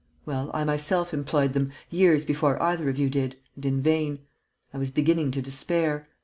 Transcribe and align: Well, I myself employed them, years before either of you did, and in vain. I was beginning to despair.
Well, 0.25 0.49
I 0.51 0.63
myself 0.63 1.13
employed 1.13 1.53
them, 1.53 1.71
years 1.91 2.25
before 2.25 2.59
either 2.59 2.89
of 2.89 2.97
you 2.97 3.07
did, 3.07 3.35
and 3.53 3.63
in 3.67 3.81
vain. 3.83 4.21
I 4.73 4.79
was 4.79 4.89
beginning 4.89 5.29
to 5.33 5.43
despair. 5.43 6.09